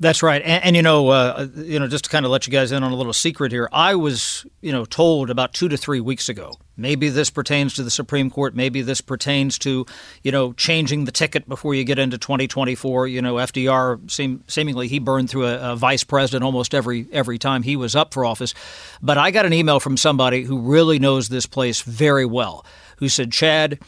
That's 0.00 0.22
right, 0.22 0.42
and, 0.42 0.64
and 0.64 0.76
you 0.76 0.82
know, 0.82 1.08
uh, 1.10 1.46
you 1.56 1.78
know, 1.78 1.86
just 1.86 2.04
to 2.04 2.10
kind 2.10 2.24
of 2.24 2.32
let 2.32 2.46
you 2.46 2.50
guys 2.50 2.72
in 2.72 2.82
on 2.82 2.90
a 2.90 2.96
little 2.96 3.12
secret 3.12 3.52
here, 3.52 3.68
I 3.70 3.94
was, 3.94 4.46
you 4.62 4.72
know, 4.72 4.84
told 4.84 5.30
about 5.30 5.52
two 5.52 5.68
to 5.68 5.76
three 5.76 6.00
weeks 6.00 6.28
ago 6.28 6.54
Maybe 6.80 7.10
this 7.10 7.28
pertains 7.28 7.74
to 7.74 7.82
the 7.82 7.90
Supreme 7.90 8.30
Court. 8.30 8.54
Maybe 8.54 8.80
this 8.80 9.02
pertains 9.02 9.58
to, 9.60 9.84
you 10.22 10.32
know, 10.32 10.54
changing 10.54 11.04
the 11.04 11.12
ticket 11.12 11.46
before 11.46 11.74
you 11.74 11.84
get 11.84 11.98
into 11.98 12.16
2024. 12.16 13.06
You 13.06 13.20
know, 13.20 13.34
FDR 13.34 14.10
seem, 14.10 14.42
seemingly 14.48 14.88
he 14.88 14.98
burned 14.98 15.28
through 15.28 15.46
a, 15.46 15.72
a 15.72 15.76
vice 15.76 16.04
president 16.04 16.42
almost 16.42 16.74
every 16.74 17.06
every 17.12 17.38
time 17.38 17.62
he 17.62 17.76
was 17.76 17.94
up 17.94 18.14
for 18.14 18.24
office. 18.24 18.54
But 19.02 19.18
I 19.18 19.30
got 19.30 19.44
an 19.44 19.52
email 19.52 19.78
from 19.78 19.98
somebody 19.98 20.42
who 20.42 20.58
really 20.58 20.98
knows 20.98 21.28
this 21.28 21.44
place 21.44 21.82
very 21.82 22.24
well, 22.24 22.64
who 22.96 23.10
said, 23.10 23.30
Chad 23.30 23.78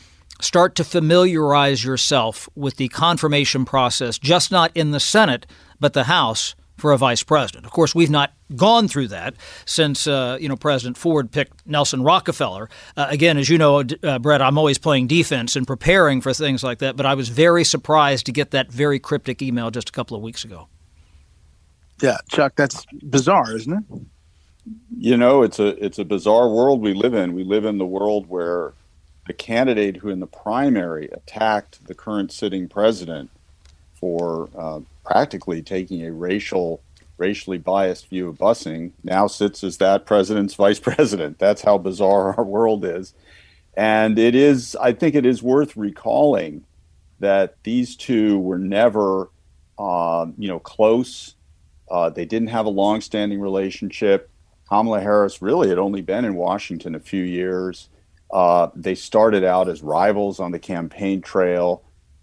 start 0.43 0.75
to 0.75 0.85
familiarize 0.85 1.83
yourself 1.83 2.49
with 2.55 2.77
the 2.77 2.89
confirmation 2.89 3.65
process, 3.65 4.19
just 4.19 4.51
not 4.51 4.71
in 4.75 4.91
the 4.91 5.01
Senate, 5.01 5.47
but 5.83 5.93
the 5.93 6.05
House 6.05 6.55
for 6.79 6.93
a 6.93 6.97
vice 6.97 7.23
president. 7.23 7.67
Of 7.67 7.73
course, 7.73 7.95
we've 7.95 8.11
not 8.11 8.33
gone 8.57 8.89
through 8.89 9.09
that 9.09 9.35
since 9.67 10.07
uh, 10.07 10.39
you 10.41 10.49
know 10.49 10.57
President 10.57 10.97
Ford 10.97 11.31
picked 11.31 11.67
Nelson 11.67 12.03
Rockefeller. 12.03 12.71
Uh, 12.97 13.07
again, 13.11 13.37
as 13.37 13.49
you 13.49 13.59
know, 13.59 13.85
uh, 14.03 14.19
Bret, 14.19 14.41
I'm 14.41 14.57
always 14.57 14.79
playing 14.79 15.09
defense 15.09 15.55
and 15.55 15.67
preparing 15.67 16.21
for 16.21 16.33
things 16.33 16.63
like 16.63 16.79
that. 16.79 16.97
But 16.97 17.05
I 17.05 17.15
was 17.15 17.29
very 17.29 17.65
surprised 17.65 18.27
to 18.27 18.33
get 18.33 18.53
that 18.53 18.73
very 18.73 18.99
cryptic 18.99 19.43
email 19.43 19.71
just 19.71 19.91
a 19.91 19.93
couple 19.93 20.17
of 20.17 20.23
weeks 20.23 20.45
ago. 20.45 20.69
Yeah, 22.01 22.17
Chuck, 22.29 22.55
that's 22.57 22.85
bizarre, 23.03 23.55
isn't 23.55 23.73
it? 23.73 24.01
You 24.97 25.17
know, 25.17 25.43
it's 25.43 25.59
a 25.59 25.85
it's 25.85 25.99
a 25.99 26.05
bizarre 26.05 26.49
world 26.49 26.81
we 26.81 26.95
live 26.95 27.15
in. 27.15 27.35
We 27.35 27.45
live 27.45 27.65
in 27.65 27.79
the 27.79 27.87
world 27.87 28.29
where 28.29 28.73
the 29.27 29.33
candidate 29.33 29.99
who 29.99 30.09
in 30.09 30.21
the 30.21 30.27
primary 30.27 31.09
attacked 31.09 31.87
the 31.87 31.95
current 31.95 32.33
sitting 32.33 32.69
president 32.69 33.31
for 33.95 34.49
uh, 34.57 34.81
practically 35.05 35.63
taking 35.63 36.05
a 36.05 36.13
racial 36.13 36.83
racially 37.19 37.59
biased 37.59 38.09
view 38.09 38.29
of 38.29 38.37
busing 38.37 38.91
now 39.05 39.27
sits 39.27 39.63
as 39.63 39.77
that 39.79 40.07
president's 40.07 40.55
vice 40.55 40.81
president. 40.91 41.39
That's 41.39 41.63
how 41.63 41.79
bizarre 41.79 42.35
our 42.37 42.45
world 42.45 42.85
is. 42.85 43.15
And 43.75 44.19
it 44.19 44.35
is 44.35 44.77
i 44.81 44.93
think 44.93 45.15
it 45.15 45.27
is 45.27 45.43
worth 45.43 45.77
recalling 45.77 46.65
that 47.21 47.57
these 47.63 47.97
two 47.97 48.39
were 48.41 48.59
never 48.59 49.31
uh, 49.79 50.27
you 50.37 50.49
know 50.49 50.59
close. 50.59 51.35
Uh, 51.91 52.11
they 52.11 52.25
didn't 52.25 52.49
have 52.49 52.67
a 52.67 52.71
long-standing 52.71 53.41
relationship. 53.41 54.31
Kamala 54.69 55.01
harris 55.01 55.41
really 55.41 55.69
had 55.69 55.79
only 55.79 56.03
been 56.03 56.25
in 56.25 56.35
washington 56.35 56.95
a 56.95 57.01
few 57.01 57.23
years. 57.23 57.89
Uh, 58.31 58.69
they 58.75 58.95
started 58.95 59.45
out 59.45 59.69
as 59.69 59.83
rivals 59.83 60.41
on 60.41 60.53
the 60.53 60.59
campaign 60.59 61.21
trail, 61.21 61.83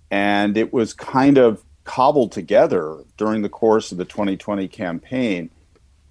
and 0.09 0.57
it 0.57 0.73
was 0.73 0.93
kind 0.93 1.37
of 1.37 1.63
cobbled 1.89 2.31
together 2.31 2.97
during 3.17 3.41
the 3.41 3.49
course 3.49 3.91
of 3.91 3.97
the 3.97 4.05
2020 4.05 4.67
campaign. 4.67 5.49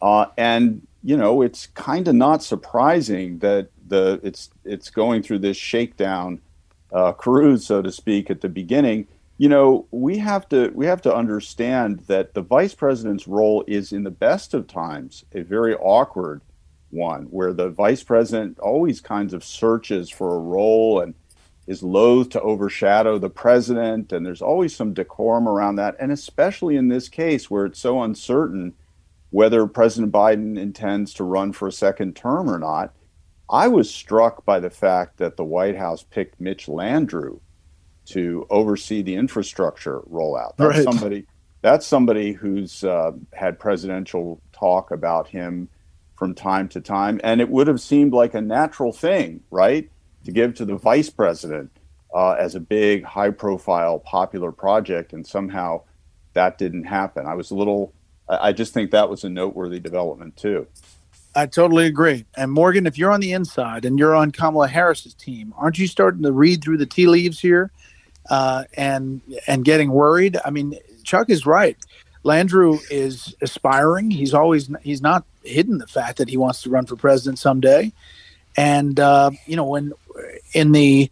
Uh, 0.02 0.26
and 0.36 0.84
you 1.04 1.16
know, 1.16 1.40
it's 1.40 1.68
kind 1.68 2.08
of 2.08 2.16
not 2.16 2.42
surprising 2.42 3.38
that 3.38 3.68
the 3.86 4.18
it's 4.24 4.50
it's 4.64 4.90
going 4.90 5.22
through 5.22 5.38
this 5.38 5.56
shakedown 5.56 6.40
uh, 6.92 7.12
cruise, 7.12 7.64
so 7.64 7.80
to 7.80 7.92
speak, 7.92 8.28
at 8.28 8.40
the 8.40 8.48
beginning. 8.48 9.06
You 9.36 9.48
know, 9.48 9.86
we 9.92 10.18
have 10.18 10.48
to 10.48 10.72
we 10.74 10.86
have 10.86 11.00
to 11.02 11.14
understand 11.14 12.00
that 12.08 12.34
the 12.34 12.42
vice 12.42 12.74
president's 12.74 13.28
role 13.28 13.62
is, 13.68 13.92
in 13.92 14.02
the 14.02 14.10
best 14.10 14.54
of 14.54 14.66
times, 14.66 15.24
a 15.32 15.42
very 15.42 15.76
awkward 15.76 16.40
one, 16.90 17.26
where 17.26 17.52
the 17.52 17.68
vice 17.68 18.02
president 18.02 18.58
always 18.58 19.00
kinds 19.00 19.32
of 19.32 19.44
searches 19.44 20.10
for 20.10 20.34
a 20.34 20.40
role 20.40 21.00
and 21.00 21.14
is 21.68 21.82
loath 21.82 22.30
to 22.30 22.40
overshadow 22.40 23.18
the 23.18 23.30
president. 23.30 24.10
And 24.10 24.24
there's 24.24 24.42
always 24.42 24.74
some 24.74 24.94
decorum 24.94 25.46
around 25.46 25.76
that. 25.76 25.96
And 26.00 26.10
especially 26.10 26.76
in 26.76 26.88
this 26.88 27.08
case 27.08 27.50
where 27.50 27.66
it's 27.66 27.78
so 27.78 28.02
uncertain 28.02 28.74
whether 29.30 29.66
President 29.66 30.10
Biden 30.10 30.58
intends 30.58 31.12
to 31.14 31.24
run 31.24 31.52
for 31.52 31.68
a 31.68 31.72
second 31.72 32.16
term 32.16 32.48
or 32.48 32.58
not. 32.58 32.94
I 33.50 33.68
was 33.68 33.94
struck 33.94 34.46
by 34.46 34.60
the 34.60 34.70
fact 34.70 35.18
that 35.18 35.36
the 35.36 35.44
White 35.44 35.76
House 35.76 36.02
picked 36.02 36.40
Mitch 36.40 36.66
Landrieu 36.66 37.40
to 38.06 38.46
oversee 38.48 39.02
the 39.02 39.16
infrastructure 39.16 40.00
rollout. 40.10 40.56
That's 40.56 40.76
right. 40.76 40.84
somebody. 40.84 41.26
That's 41.60 41.86
somebody 41.86 42.32
who's 42.32 42.84
uh, 42.84 43.12
had 43.34 43.58
presidential 43.58 44.40
talk 44.52 44.90
about 44.90 45.28
him 45.28 45.68
from 46.16 46.34
time 46.34 46.68
to 46.68 46.80
time. 46.80 47.20
And 47.22 47.40
it 47.40 47.50
would 47.50 47.66
have 47.66 47.80
seemed 47.80 48.12
like 48.12 48.32
a 48.32 48.40
natural 48.40 48.92
thing, 48.92 49.40
right, 49.50 49.90
to 50.24 50.32
give 50.32 50.54
to 50.56 50.64
the 50.64 50.76
vice 50.76 51.10
president 51.10 51.70
uh, 52.14 52.32
as 52.32 52.54
a 52.54 52.60
big, 52.60 53.04
high 53.04 53.30
profile, 53.30 53.98
popular 53.98 54.52
project. 54.52 55.12
And 55.12 55.26
somehow 55.26 55.82
that 56.34 56.58
didn't 56.58 56.84
happen. 56.84 57.26
I 57.26 57.34
was 57.34 57.50
a 57.50 57.54
little, 57.54 57.92
I 58.28 58.52
just 58.52 58.74
think 58.74 58.90
that 58.90 59.08
was 59.08 59.24
a 59.24 59.28
noteworthy 59.28 59.80
development, 59.80 60.36
too. 60.36 60.66
I 61.34 61.46
totally 61.46 61.86
agree. 61.86 62.24
And 62.36 62.50
Morgan, 62.50 62.86
if 62.86 62.98
you're 62.98 63.12
on 63.12 63.20
the 63.20 63.32
inside 63.32 63.84
and 63.84 63.98
you're 63.98 64.14
on 64.14 64.32
Kamala 64.32 64.66
Harris's 64.66 65.14
team, 65.14 65.54
aren't 65.56 65.78
you 65.78 65.86
starting 65.86 66.22
to 66.22 66.32
read 66.32 66.62
through 66.62 66.78
the 66.78 66.86
tea 66.86 67.06
leaves 67.06 67.38
here 67.38 67.70
uh, 68.28 68.64
and 68.74 69.20
and 69.46 69.64
getting 69.64 69.90
worried? 69.90 70.36
I 70.44 70.50
mean, 70.50 70.74
Chuck 71.04 71.30
is 71.30 71.46
right. 71.46 71.76
Landrieu 72.24 72.80
is 72.90 73.36
aspiring. 73.40 74.10
He's 74.10 74.34
always 74.34 74.68
he's 74.82 75.00
not 75.00 75.24
hidden 75.44 75.78
the 75.78 75.86
fact 75.86 76.18
that 76.18 76.28
he 76.28 76.36
wants 76.36 76.62
to 76.62 76.70
run 76.70 76.86
for 76.86 76.96
president 76.96 77.38
someday. 77.38 77.92
And 78.56 78.98
uh, 78.98 79.30
you 79.46 79.54
know, 79.54 79.64
when 79.64 79.92
in 80.52 80.72
the 80.72 81.10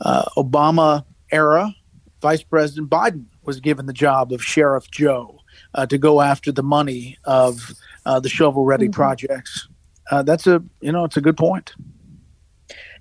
uh, 0.00 0.24
Obama 0.36 1.04
era, 1.30 1.74
Vice 2.20 2.42
President 2.42 2.90
Biden 2.90 3.26
was 3.44 3.60
given 3.60 3.86
the 3.86 3.92
job 3.92 4.32
of 4.32 4.42
Sheriff 4.42 4.90
Joe 4.90 5.40
uh, 5.74 5.86
to 5.86 5.98
go 5.98 6.20
after 6.20 6.52
the 6.52 6.62
money 6.62 7.16
of 7.24 7.72
uh, 8.06 8.20
the 8.20 8.28
shovel-ready 8.28 8.86
mm-hmm. 8.86 8.92
projects. 8.92 9.68
Uh, 10.10 10.22
that's 10.22 10.46
a 10.46 10.62
you 10.80 10.92
know, 10.92 11.04
it's 11.04 11.16
a 11.16 11.20
good 11.20 11.36
point. 11.36 11.74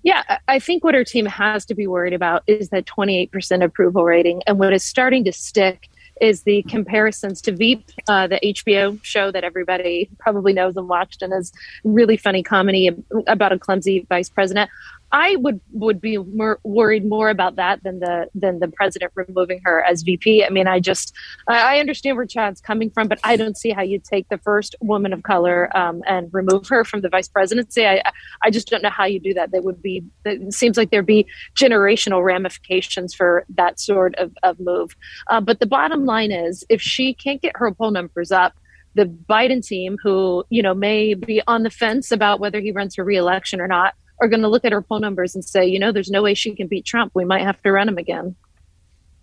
Yeah, 0.03 0.37
I 0.47 0.59
think 0.59 0.83
what 0.83 0.95
our 0.95 1.03
team 1.03 1.25
has 1.25 1.65
to 1.65 1.75
be 1.75 1.87
worried 1.87 2.13
about 2.13 2.43
is 2.47 2.69
that 2.69 2.85
28% 2.85 3.63
approval 3.63 4.05
rating. 4.05 4.41
And 4.47 4.59
what 4.59 4.71
is 4.71 4.83
starting 4.83 5.25
to 5.25 5.33
stick 5.33 5.89
is 6.21 6.43
the 6.43 6.63
comparisons 6.63 7.41
to 7.41 7.51
Veep, 7.51 7.83
uh, 8.07 8.27
the 8.27 8.39
HBO 8.43 8.99
show 9.03 9.31
that 9.31 9.43
everybody 9.43 10.09
probably 10.19 10.53
knows 10.53 10.77
and 10.77 10.87
watched, 10.87 11.21
and 11.21 11.33
is 11.33 11.51
really 11.83 12.17
funny 12.17 12.43
comedy 12.43 12.89
about 13.27 13.51
a 13.51 13.59
clumsy 13.59 14.05
vice 14.09 14.29
president. 14.29 14.69
I 15.11 15.37
would 15.37 15.61
would 15.71 16.01
be 16.01 16.17
more 16.17 16.59
worried 16.63 17.05
more 17.05 17.29
about 17.29 17.55
that 17.55 17.83
than 17.83 17.99
the 17.99 18.27
than 18.35 18.59
the 18.59 18.67
president 18.67 19.13
removing 19.15 19.61
her 19.63 19.81
as 19.83 20.01
VP. 20.01 20.43
I 20.43 20.49
mean, 20.49 20.67
I 20.67 20.79
just 20.79 21.13
I 21.47 21.79
understand 21.79 22.17
where 22.17 22.25
Chad's 22.25 22.59
coming 22.59 22.89
from, 22.89 23.07
but 23.07 23.19
I 23.23 23.37
don't 23.37 23.57
see 23.57 23.69
how 23.69 23.83
you 23.83 23.99
take 23.99 24.27
the 24.27 24.37
first 24.37 24.75
woman 24.81 25.13
of 25.13 25.23
color 25.23 25.75
um, 25.77 26.01
and 26.05 26.29
remove 26.33 26.67
her 26.67 26.83
from 26.83 27.01
the 27.01 27.09
vice 27.09 27.29
presidency. 27.29 27.85
I 27.85 28.01
I 28.43 28.51
just 28.51 28.67
don't 28.67 28.83
know 28.83 28.89
how 28.89 29.05
you 29.05 29.19
do 29.19 29.33
that. 29.33 29.51
That 29.51 29.63
would 29.63 29.81
be 29.81 30.03
it 30.25 30.53
seems 30.53 30.75
like 30.75 30.91
there'd 30.91 31.05
be 31.05 31.25
generational 31.55 32.23
ramifications 32.23 33.13
for 33.13 33.45
that 33.55 33.79
sort 33.79 34.13
of 34.15 34.35
of 34.43 34.59
move. 34.59 34.95
Uh, 35.27 35.39
but 35.39 35.59
the 35.59 35.67
bottom 35.67 36.05
line 36.05 36.31
is, 36.31 36.65
if 36.67 36.81
she 36.81 37.13
can't 37.13 37.41
get 37.41 37.55
her 37.55 37.71
poll 37.71 37.91
numbers 37.91 38.31
up, 38.31 38.55
the 38.93 39.05
Biden 39.05 39.65
team, 39.65 39.97
who 40.03 40.43
you 40.49 40.61
know 40.61 40.73
may 40.73 41.13
be 41.13 41.41
on 41.47 41.63
the 41.63 41.69
fence 41.69 42.11
about 42.11 42.41
whether 42.41 42.59
he 42.59 42.73
runs 42.73 42.95
for 42.95 43.05
reelection 43.05 43.61
or 43.61 43.67
not 43.67 43.93
are 44.19 44.27
going 44.27 44.41
to 44.41 44.47
look 44.47 44.65
at 44.65 44.71
her 44.71 44.81
poll 44.81 44.99
numbers 44.99 45.35
and 45.35 45.43
say, 45.43 45.65
you 45.65 45.79
know, 45.79 45.91
there's 45.91 46.09
no 46.09 46.21
way 46.21 46.33
she 46.33 46.55
can 46.55 46.67
beat 46.67 46.85
Trump. 46.85 47.11
We 47.13 47.25
might 47.25 47.43
have 47.43 47.61
to 47.63 47.71
run 47.71 47.87
him 47.87 47.97
again. 47.97 48.35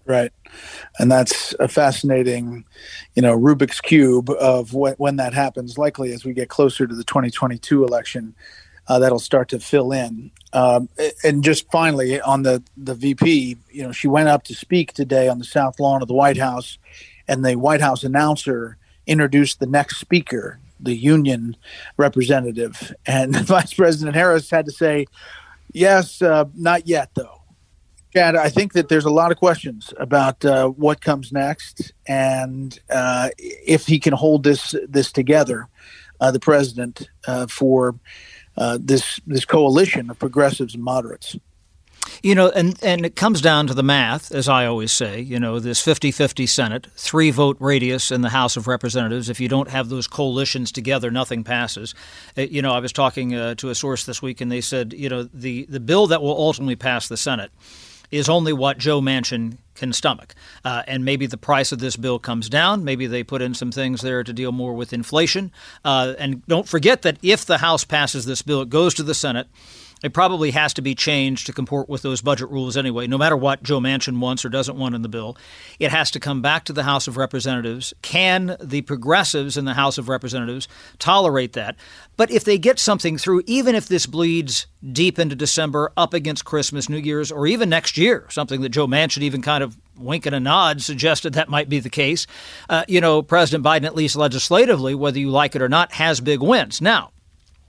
Right. 0.07 0.33
And 0.99 1.11
that's 1.11 1.55
a 1.59 1.67
fascinating, 1.67 2.65
you 3.15 3.23
know, 3.23 3.39
Rubik's 3.39 3.81
Cube 3.81 4.31
of 4.31 4.75
when, 4.75 4.95
when 4.95 5.17
that 5.17 5.33
happens. 5.33 5.79
Likely 5.79 6.13
as 6.13 6.25
we 6.25 6.35
get 6.35 6.49
closer 6.49 6.87
to 6.87 6.95
the 6.95 7.05
2022 7.05 7.85
election, 7.85 8.35
uh, 8.87 8.99
that'll 8.99 9.19
start 9.19 9.49
to 9.49 9.59
fill 9.59 9.93
in. 9.93 10.31
Um, 10.53 10.89
and 11.25 11.43
just 11.43 11.71
finally 11.71 12.21
on 12.21 12.43
the, 12.43 12.63
the 12.77 12.95
VP, 12.95 13.57
you 13.71 13.83
know, 13.83 13.93
she 13.93 14.07
went 14.07 14.29
up 14.29 14.45
to 14.45 14.55
speak 14.55 14.93
today 14.93 15.27
on 15.29 15.39
the 15.39 15.45
South 15.45 15.81
Lawn 15.81 16.03
of 16.03 16.09
the 16.09 16.15
White 16.15 16.37
House, 16.37 16.79
and 17.27 17.45
the 17.45 17.57
White 17.57 17.81
House 17.81 18.05
announcer 18.05 18.77
introduced 19.07 19.59
the 19.59 19.67
next 19.67 19.97
speaker 19.97 20.61
the 20.81 20.95
union 20.95 21.57
representative, 21.97 22.95
and 23.07 23.37
Vice 23.47 23.75
President 23.75 24.17
Harris 24.17 24.51
had 24.51 24.67
to 24.67 24.73
say, 24.73 25.07
"Yes, 25.73 26.23
uh, 26.23 26.45
not 26.55 26.87
yet, 26.87 27.11
though." 27.15 27.43
Chad, 28.15 28.37
I 28.37 28.49
think 28.49 28.75
that 28.75 28.89
there's 28.89 29.05
a 29.05 29.11
lot 29.11 29.33
of 29.33 29.39
questions 29.39 29.93
about 29.99 30.45
uh, 30.45 30.69
what 30.69 31.01
comes 31.01 31.33
next, 31.33 31.93
and 32.07 32.79
uh, 32.89 33.31
if 33.39 33.87
he 33.87 33.99
can 33.99 34.13
hold 34.13 34.45
this 34.45 34.75
this 34.89 35.11
together, 35.11 35.69
uh, 36.21 36.31
the 36.31 36.39
president 36.39 37.09
uh, 37.27 37.49
for 37.49 37.99
uh, 38.57 38.79
this 38.81 39.19
this 39.27 39.45
coalition 39.45 40.11
of 40.11 40.19
progressives 40.19 40.75
and 40.75 40.85
moderates. 40.85 41.37
You 42.23 42.35
know, 42.35 42.51
and, 42.51 42.79
and 42.83 43.05
it 43.05 43.17
comes 43.17 43.41
down 43.41 43.67
to 43.67 43.75
the 43.75 43.83
math, 43.83 44.33
as 44.33 44.49
I 44.49 44.67
always 44.67 44.93
say. 44.93 45.21
You 45.21 45.39
know, 45.39 45.59
this 45.59 45.81
50 45.81 46.11
50 46.11 46.47
Senate, 46.47 46.87
three 46.97 47.31
vote 47.31 47.57
radius 47.61 48.11
in 48.11 48.23
the 48.23 48.31
House 48.31 48.57
of 48.57 48.67
Representatives. 48.67 49.29
If 49.29 49.41
you 49.41 49.49
don't 49.49 49.69
have 49.69 49.89
those 49.89 50.07
coalitions 50.07 50.73
together, 50.73 51.11
nothing 51.11 51.45
passes. 51.45 51.95
Uh, 52.37 52.43
you 52.43 52.63
know, 52.63 52.73
I 52.73 52.81
was 52.81 52.93
talking 52.93 53.35
uh, 53.35 53.55
to 53.57 53.71
a 53.71 53.75
source 53.75 54.05
this 54.05 54.23
week, 54.23 54.41
and 54.41 54.51
they 54.51 54.61
said, 54.61 54.93
you 54.93 55.09
know, 55.09 55.25
the, 55.25 55.67
the 55.69 55.81
bill 55.81 56.07
that 56.09 56.23
will 56.23 56.37
ultimately 56.37 56.77
pass 56.77 57.09
the 57.09 57.17
Senate 57.17 57.51
is 58.11 58.29
only 58.29 58.53
what 58.53 58.79
Joe 58.79 59.01
Manchin 59.01 59.59
can 59.75 59.93
stomach. 59.93 60.35
Uh, 60.65 60.83
and 60.87 61.05
maybe 61.05 61.27
the 61.27 61.37
price 61.37 61.73
of 61.73 61.81
this 61.81 61.97
bill 61.97 62.19
comes 62.19 62.49
down. 62.49 62.85
Maybe 62.85 63.07
they 63.07 63.25
put 63.25 63.43
in 63.43 63.55
some 63.55 63.73
things 63.73 64.03
there 64.03 64.23
to 64.23 64.33
deal 64.33 64.53
more 64.53 64.73
with 64.73 64.93
inflation. 64.93 65.51
Uh, 65.85 66.15
and 66.19 66.47
don't 66.47 66.69
forget 66.69 67.03
that 67.03 67.19
if 67.23 67.45
the 67.45 67.59
House 67.59 67.85
passes 67.85 68.25
this 68.25 68.43
bill, 68.43 68.63
it 68.63 68.71
goes 68.71 68.95
to 68.95 69.03
the 69.03 69.15
Senate. 69.15 69.49
It 70.05 70.13
probably 70.13 70.51
has 70.51 70.75
to 70.75 70.83
be 70.83 70.95
changed 70.95 71.47
to 71.47 71.55
comport 71.55 71.89
with 71.89 72.03
those 72.03 72.21
budget 72.21 72.51
rules 72.51 72.77
anyway, 72.77 73.07
no 73.07 73.17
matter 73.17 73.39
what 73.39 73.63
Joe 73.63 73.81
Manchin 73.81 74.21
wants 74.21 74.45
or 74.45 74.51
doesn't 74.51 74.77
want 74.77 74.95
in 74.95 75.01
the 75.01 75.09
bill. 75.09 75.35
It 75.79 75.91
has 75.91 76.11
to 76.11 76.21
come 76.21 76.43
back 76.43 76.67
to 76.67 76.75
the 76.75 76.83
House 76.83 77.09
of 77.09 77.17
Representatives. 77.17 77.95
Can 78.03 78.59
the 78.61 78.83
progressives 78.83 79.57
in 79.57 79.65
the 79.65 79.73
House 79.73 79.97
of 79.97 80.11
Representatives 80.11 80.69
tolerate 80.99 81.55
that? 81.55 81.77
But 82.19 82.31
if 82.31 82.45
they 82.45 82.59
get 82.59 82.79
something 82.79 83.17
through, 83.17 83.45
even 83.47 83.75
if 83.75 83.89
this 83.89 84.05
bleeds 84.05 84.67
deep 84.93 85.19
into 85.19 85.35
December, 85.35 85.91
up 85.97 86.13
against 86.13 86.45
Christmas, 86.45 86.91
New 86.91 86.99
Year's, 86.99 87.33
or 87.33 87.47
even 87.47 87.71
next 87.71 87.97
year, 87.97 88.27
something 88.29 88.61
that 88.61 88.69
Joe 88.69 88.87
Manchin 88.87 89.23
even 89.23 89.41
kind 89.41 89.65
of 89.65 89.75
wink 89.97 90.27
and 90.27 90.35
a 90.35 90.41
nod 90.41 90.83
suggested 90.83 91.33
that 91.33 91.49
might 91.49 91.71
be 91.71 91.81
the 91.81 91.89
case. 91.89 92.27
Uh, 92.69 92.85
you 92.89 93.01
know, 93.01 93.23
President 93.23 93.65
Biden, 93.65 93.87
at 93.87 93.95
least 93.95 94.17
legislatively, 94.17 94.95
whether 94.95 95.19
you 95.19 95.31
like 95.31 95.57
it 95.57 95.63
or 95.63 95.69
not, 95.71 95.93
has 95.93 96.21
big 96.21 96.43
wins. 96.43 96.83
Now, 96.83 97.11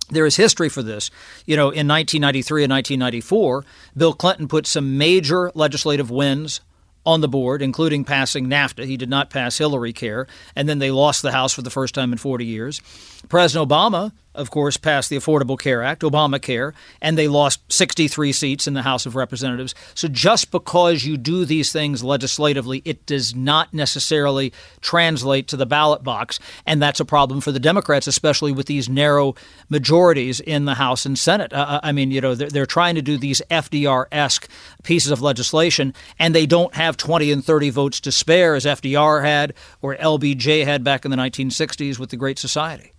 there 0.10 0.26
is 0.26 0.36
history 0.36 0.70
for 0.70 0.84
this. 0.84 1.10
You 1.46 1.56
know, 1.56 1.70
in 1.70 1.88
1993 1.88 2.64
and 2.64 2.72
1994, 2.72 3.66
Bill 3.98 4.14
Clinton 4.14 4.48
put 4.48 4.68
some 4.68 4.98
major 4.98 5.52
legislative 5.56 6.12
wins 6.12 6.62
on 7.06 7.22
the 7.22 7.28
board, 7.28 7.62
including 7.62 8.04
passing 8.04 8.48
NAFTA. 8.48 8.86
He 8.86 8.98
did 8.98 9.10
not 9.10 9.30
pass 9.30 9.58
Hillary 9.58 9.94
Care, 9.94 10.28
and 10.56 10.68
then 10.68 10.80
they 10.80 10.92
lost 10.92 11.22
the 11.22 11.32
House 11.32 11.54
for 11.54 11.62
the 11.62 11.70
first 11.70 11.94
time 11.94 12.12
in 12.12 12.18
40 12.18 12.46
years. 12.46 12.82
President 13.30 13.70
Obama 13.70 14.12
of 14.36 14.52
course, 14.52 14.78
passed 14.78 15.10
the 15.10 15.18
Affordable 15.18 15.58
Care 15.60 15.82
Act, 15.84 16.02
Obamacare, 16.02 16.74
and 17.02 17.18
they 17.18 17.28
lost 17.28 17.62
63 17.72 18.32
seats 18.32 18.68
in 18.68 18.74
the 18.74 18.82
House 18.82 19.06
of 19.06 19.16
Representatives. 19.16 19.74
So 19.94 20.08
just 20.08 20.52
because 20.52 21.06
you 21.06 21.18
do 21.18 21.46
these 21.46 21.72
things 21.72 22.04
legislatively, 22.04 22.82
it 22.86 23.06
does 23.06 23.36
not 23.36 23.74
necessarily 23.74 24.54
translate 24.82 25.48
to 25.50 25.58
the 25.58 25.66
ballot 25.66 26.04
box. 26.04 26.40
And 26.66 26.82
that's 26.82 27.00
a 27.00 27.06
problem 27.06 27.42
for 27.42 27.52
the 27.52 27.60
Democrats, 27.60 28.08
especially 28.08 28.52
with 28.52 28.68
these 28.68 28.90
narrow 28.90 29.36
majorities 29.70 30.40
in 30.40 30.66
the 30.66 30.76
House 30.76 31.06
and 31.06 31.18
Senate. 31.18 31.54
Uh, 31.54 31.66
uh 31.68 31.80
I 31.84 31.92
mean, 31.92 32.12
you 32.12 32.22
know, 32.22 32.36
they're, 32.36 32.50
they're 32.50 32.66
trying 32.66 32.96
to 32.96 33.02
do 33.02 33.18
these 33.18 33.42
FDR 33.50 34.06
esque 34.12 34.50
pieces 34.84 35.12
of 35.12 35.22
legislation, 35.22 35.94
and 36.20 36.36
they 36.36 36.46
don't 36.46 36.76
have 36.76 36.98
20 36.98 37.32
and 37.32 37.44
30 37.44 37.70
votes 37.70 38.00
to 38.02 38.12
spare 38.12 38.56
as 38.56 38.66
FDR 38.66 39.24
had 39.24 39.54
or 39.82 39.96
LBJ 39.96 40.66
had 40.66 40.84
back 40.84 41.06
in 41.06 41.12
the 41.12 41.18
1960s 41.18 42.00
with 42.00 42.10
the 42.10 42.18
Great 42.18 42.40
Society. 42.40 42.95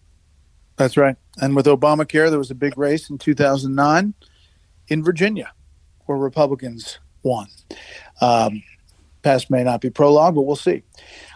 That's 0.76 0.96
right. 0.96 1.16
And 1.40 1.56
with 1.56 1.66
Obamacare, 1.66 2.30
there 2.30 2.38
was 2.38 2.50
a 2.50 2.54
big 2.54 2.76
race 2.76 3.10
in 3.10 3.18
2009 3.18 4.14
in 4.88 5.04
Virginia 5.04 5.52
where 6.04 6.18
Republicans 6.18 6.98
won. 7.22 7.48
Um, 8.20 8.62
past 9.22 9.50
may 9.50 9.64
not 9.64 9.80
be 9.80 9.90
prologue, 9.90 10.34
but 10.34 10.42
we'll 10.42 10.56
see. 10.56 10.82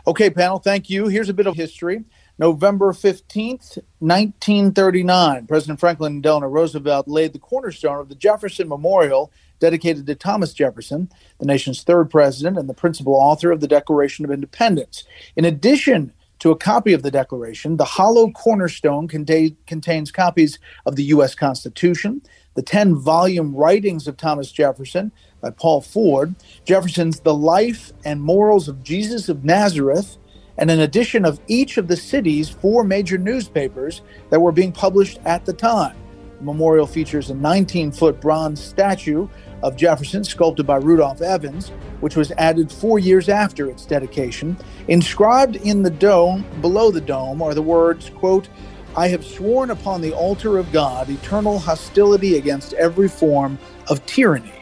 Okay, 0.06 0.30
panel, 0.30 0.58
thank 0.58 0.88
you. 0.88 1.08
Here's 1.08 1.28
a 1.28 1.34
bit 1.34 1.46
of 1.46 1.56
history. 1.56 2.04
November 2.38 2.92
15th, 2.92 3.76
1939, 3.98 5.46
President 5.46 5.78
Franklin 5.78 6.22
Delano 6.22 6.46
Roosevelt 6.46 7.06
laid 7.06 7.34
the 7.34 7.38
cornerstone 7.38 8.00
of 8.00 8.08
the 8.08 8.14
Jefferson 8.14 8.66
Memorial 8.66 9.30
dedicated 9.58 10.06
to 10.06 10.14
Thomas 10.14 10.54
Jefferson, 10.54 11.10
the 11.38 11.44
nation's 11.44 11.82
third 11.82 12.08
president 12.08 12.56
and 12.56 12.66
the 12.66 12.74
principal 12.74 13.14
author 13.14 13.50
of 13.50 13.60
the 13.60 13.68
Declaration 13.68 14.24
of 14.24 14.30
Independence. 14.30 15.04
In 15.36 15.44
addition 15.44 16.14
to 16.40 16.50
a 16.50 16.56
copy 16.56 16.92
of 16.92 17.02
the 17.02 17.10
Declaration. 17.10 17.76
The 17.76 17.84
hollow 17.84 18.30
cornerstone 18.30 19.06
contain, 19.08 19.56
contains 19.66 20.10
copies 20.10 20.58
of 20.86 20.96
the 20.96 21.04
U.S. 21.04 21.34
Constitution, 21.34 22.22
the 22.54 22.62
10 22.62 22.96
volume 22.96 23.54
writings 23.54 24.08
of 24.08 24.16
Thomas 24.16 24.50
Jefferson 24.50 25.12
by 25.40 25.50
Paul 25.50 25.80
Ford, 25.80 26.34
Jefferson's 26.64 27.20
The 27.20 27.34
Life 27.34 27.92
and 28.04 28.20
Morals 28.20 28.68
of 28.68 28.82
Jesus 28.82 29.28
of 29.28 29.44
Nazareth, 29.44 30.16
and 30.58 30.70
an 30.70 30.80
edition 30.80 31.24
of 31.24 31.40
each 31.46 31.78
of 31.78 31.88
the 31.88 31.96
city's 31.96 32.50
four 32.50 32.84
major 32.84 33.16
newspapers 33.16 34.02
that 34.30 34.40
were 34.40 34.52
being 34.52 34.72
published 34.72 35.18
at 35.24 35.44
the 35.44 35.52
time. 35.52 35.96
The 36.38 36.44
memorial 36.44 36.86
features 36.86 37.30
a 37.30 37.34
19 37.34 37.92
foot 37.92 38.20
bronze 38.20 38.62
statue 38.62 39.28
of 39.62 39.76
Jefferson, 39.76 40.24
sculpted 40.24 40.66
by 40.66 40.76
Rudolph 40.76 41.22
Evans, 41.22 41.68
which 42.00 42.16
was 42.16 42.32
added 42.32 42.70
four 42.70 42.98
years 42.98 43.28
after 43.28 43.68
its 43.68 43.84
dedication. 43.84 44.56
Inscribed 44.88 45.56
in 45.56 45.82
the 45.82 45.90
dome, 45.90 46.44
below 46.60 46.90
the 46.90 47.00
dome, 47.00 47.42
are 47.42 47.54
the 47.54 47.62
words, 47.62 48.10
quote, 48.10 48.48
I 48.96 49.08
have 49.08 49.24
sworn 49.24 49.70
upon 49.70 50.00
the 50.00 50.12
altar 50.12 50.58
of 50.58 50.72
God 50.72 51.08
eternal 51.08 51.58
hostility 51.58 52.36
against 52.36 52.72
every 52.72 53.08
form 53.08 53.58
of 53.88 54.04
tyranny 54.06 54.52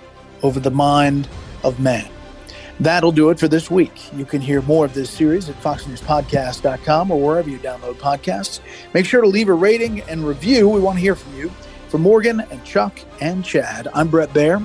over 0.43 0.61
the 0.61 0.71
mind 0.71 1.29
of 1.65 1.81
man. 1.81 2.09
That'll 2.81 3.13
do 3.13 3.31
it 3.31 3.41
for 3.41 3.49
this 3.49 3.71
week. 3.71 4.13
You 4.15 4.25
can 4.25 4.41
hear 4.41 4.63
more 4.63 4.85
of 4.85 4.95
this 4.95 5.11
series 5.11 5.49
at 5.49 5.61
foxnewspodcast.com 5.61 7.11
or 7.11 7.21
wherever 7.21 7.51
you 7.51 7.59
download 7.59 7.95
podcasts. 7.95 8.61
Make 8.95 9.05
sure 9.05 9.21
to 9.21 9.27
leave 9.27 9.49
a 9.49 9.55
rating 9.55 10.03
and 10.03 10.27
review. 10.27 10.69
We 10.69 10.81
want 10.81 10.97
to 10.97 11.01
hear 11.01 11.17
from 11.17 11.37
you. 11.37 11.51
For 11.89 11.99
Morgan 11.99 12.41
and 12.41 12.63
Chuck 12.65 13.01
and 13.21 13.45
Chad, 13.45 13.89
I'm 13.95 14.09
Bret 14.09 14.29
Baier. 14.35 14.65